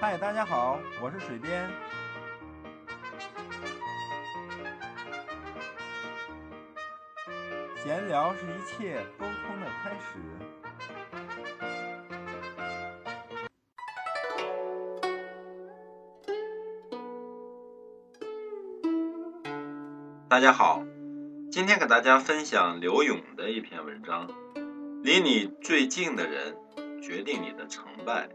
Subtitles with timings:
[0.00, 1.70] 嗨，大家好，我是水边。
[7.76, 10.18] 闲聊是一切沟通的开始。
[20.28, 20.82] 大家好，
[21.52, 24.28] 今天给大家分享刘勇的一篇文章。
[25.02, 26.56] 离你最近的人，
[27.00, 28.28] 决定你的成败。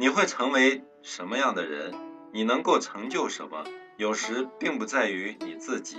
[0.00, 1.92] 你会成为什么样的人？
[2.32, 3.66] 你能够成就什么？
[3.98, 5.98] 有时并不在于你自己，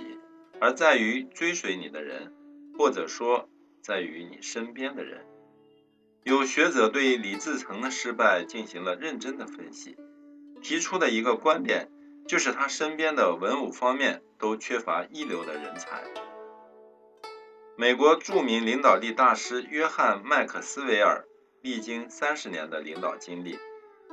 [0.59, 2.33] 而在于追随你的人，
[2.79, 3.47] 或者说
[3.83, 5.23] 在于你身边的人。
[6.23, 9.95] 有学者对李自成的失败进行了认真的分析，
[10.63, 11.91] 提出的一个观点
[12.27, 16.01] 就是他身边的文武方面都缺乏一流的人才。
[17.77, 21.27] 美国著名领导力大师约翰·麦克斯韦尔
[21.61, 23.59] 历经三十年的领导经历，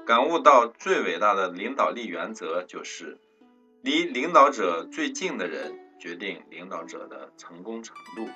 [0.09, 3.19] 感悟到最伟大的领导力原则就是：
[3.83, 8.27] 离领导者最近的人决定领导者的成功程度。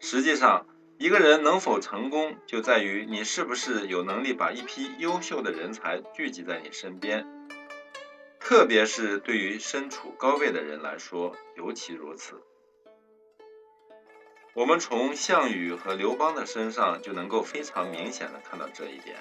[0.00, 0.66] 实际上，
[0.98, 7.24] 一个人能否成功，就在于你是不是有能力把一批优秀的人才聚集在你身边。
[8.40, 12.42] 特别是对于身处高位的人来说，尤其如此。
[14.54, 19.18] 我们从项羽和刘邦的身上就能够非常明显的看到这一点。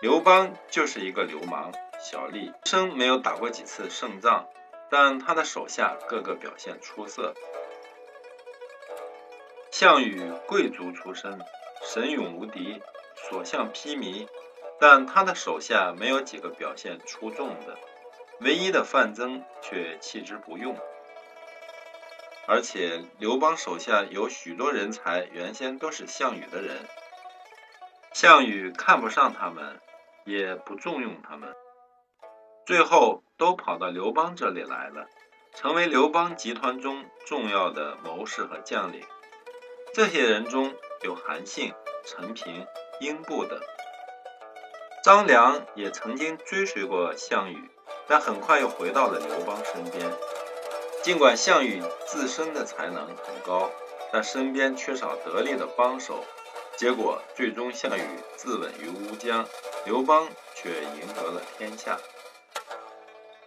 [0.00, 4.46] 刘邦就是一个流氓小吏，生没有打过几次胜仗，
[4.90, 7.34] 但他的手下个个表现出色。
[9.70, 11.38] 项羽贵族出身，
[11.82, 12.80] 神勇无敌，
[13.28, 14.26] 所向披靡，
[14.80, 17.76] 但他的手下没有几个表现出众的，
[18.40, 20.74] 唯一的范增却弃之不用。
[22.46, 26.88] 而且刘邦手下有许多人才，原先都是项羽的人，
[28.14, 29.78] 项羽看不上他们，
[30.30, 31.52] 也不重用他们，
[32.64, 35.08] 最后都跑到刘邦这里来了，
[35.56, 39.02] 成为刘邦集团中重要的谋士和将领。
[39.92, 41.72] 这些人中有韩信、
[42.04, 42.64] 陈平、
[43.00, 43.58] 英布等。
[45.02, 47.68] 张良也曾经追随过项羽，
[48.06, 50.12] 但很快又回到了刘邦身边。
[51.02, 53.68] 尽管项羽自身的才能很高，
[54.12, 56.22] 但身边缺少得力的帮手，
[56.80, 58.02] 结果最终项羽
[58.38, 59.46] 自刎于乌江，
[59.84, 61.98] 刘邦却赢得了天下。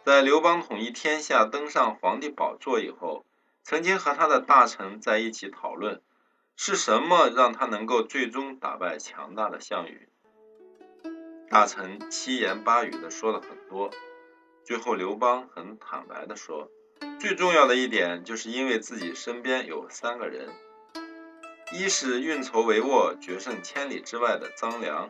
[0.06, 3.26] 在刘邦统一天下、登上皇帝宝座以后，
[3.64, 6.00] 曾经和他的大臣在一起讨论，
[6.56, 10.08] 是什么让他能够最终打败强大的项羽。
[11.50, 13.90] 大臣七言八语的说了很多，
[14.64, 16.70] 最后刘邦很坦白的说。
[17.20, 20.54] 最重要的一点，就是因为自己身边有三个人：
[21.76, 25.10] 一是运筹帷幄、决胜千里之外的张良；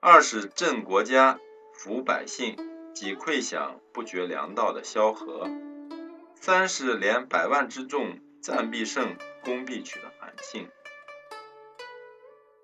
[0.00, 1.40] 二是镇国家、
[1.74, 2.54] 抚百姓、
[2.92, 5.48] 济溃饷、不绝粮道的萧何；
[6.38, 10.68] 三是连百万之众、战必胜、攻必取的韩信。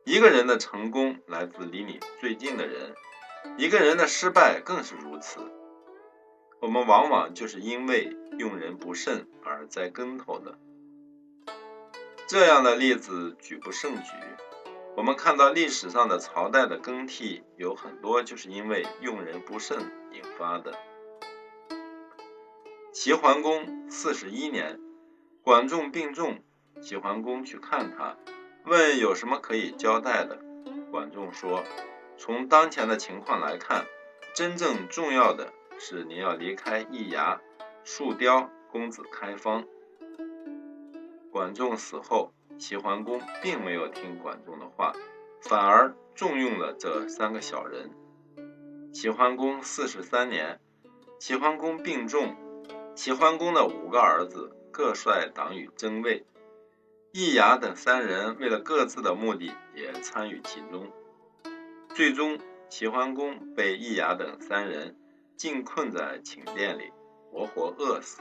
[0.05, 2.95] 一个人的成功来自离你最近的人，
[3.57, 5.41] 一个人的失败更是如此。
[6.61, 10.59] 我们往往就是因为用人不慎而栽跟头的。
[12.29, 14.13] 这样的例子举不胜举。
[14.95, 19.79] 我们看到历史上的朝代的更替，有很多就是因为用人不慎
[20.13, 20.75] 引发的。
[22.93, 24.79] 齐桓公四十一年，
[25.43, 26.43] 管仲病重，
[26.83, 28.19] 齐桓公去看他，
[28.67, 30.39] 问有什么可以交代的。
[30.91, 31.65] 管仲说
[32.19, 33.87] ：“从当前的情况来看，
[34.35, 37.41] 真正重要的。”是您要离开易牙，
[37.85, 39.65] 树雕公子开方。
[41.31, 44.93] 管仲死后，齐桓公并没有听管仲的话，
[45.41, 47.91] 反而重用了这三个小人。
[48.93, 50.61] 齐桓公四十三年，
[51.19, 52.37] 齐桓公病重，
[52.95, 56.25] 齐桓公的五个儿子各率党羽争位，
[57.13, 60.91] 易牙等三人为了各自的目的也参与其中，
[61.95, 62.39] 最终
[62.69, 64.97] 齐桓公被易牙等三人。
[65.37, 66.91] 禁困在寝殿里，
[67.31, 68.21] 活活饿死。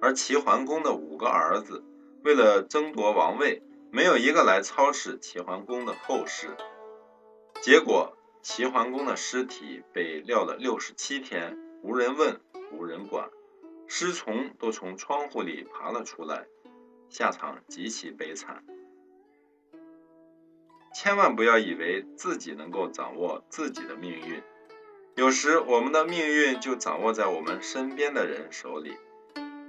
[0.00, 1.84] 而齐桓公的五个儿子
[2.22, 6.56] 为了争夺王位，没有一个来操持齐桓公的后事。
[7.60, 12.40] 结果，齐桓公的尸体被撂了六十七天，无人问，
[12.72, 13.28] 无人管，
[13.86, 16.46] 尸虫都从窗户里爬了出来，
[17.08, 18.64] 下场极其悲惨。
[20.94, 24.42] 千万不要以为自己能够掌握自己的命运。
[25.16, 28.96] 有时我们的命运就掌握在我们身边的人手里，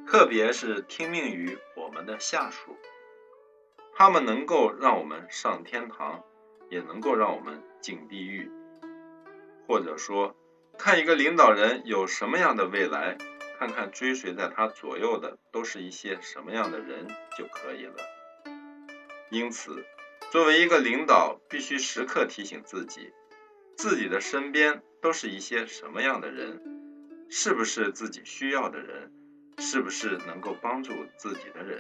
[0.10, 2.76] 特别是听命于我们的下属，
[3.94, 6.24] 他们能够让我们上天堂，
[6.72, 8.50] 也能够让我们进地狱。
[9.68, 10.36] 或者说，
[10.80, 13.20] 看一个领导人有什么样的未来，
[13.60, 17.08] 看看追随在他左右的都是一些什么样的人
[17.38, 17.94] 就可以了。
[19.30, 19.86] 因此，
[20.32, 23.14] 作为一个领导，必须时刻提醒自己，
[23.78, 26.60] 自己的身边都是一些什么样的人，
[27.30, 29.12] 是不是自己需要的人，
[29.60, 31.80] 是不是能够帮助自己的人，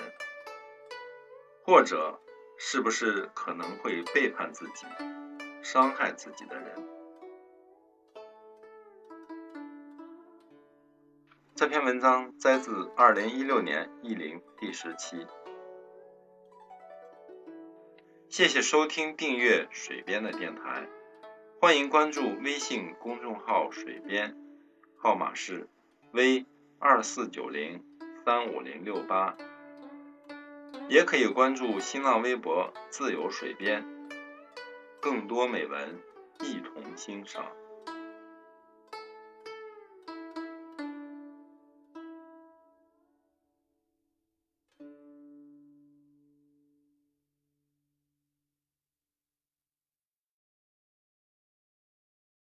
[1.63, 2.19] 或者
[2.57, 4.85] 是不是可能会背叛自己、
[5.61, 6.87] 伤害自己的人。
[11.55, 15.25] 这篇文章摘自二零一六年《译林》第十期。
[18.29, 20.87] 谢谢收听、订阅水边的电台，
[21.59, 24.37] 欢迎关注微信公众号“水边”，
[24.95, 25.67] 号码是
[26.11, 26.45] V
[26.81, 27.83] 二四九零
[28.23, 29.35] 三五零六八，
[30.87, 33.85] 也可以关注新浪微博“自由水边”，
[35.01, 35.99] 更多美文
[36.39, 37.45] 一同欣赏。